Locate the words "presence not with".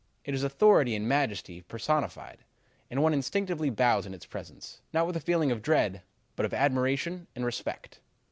4.25-5.15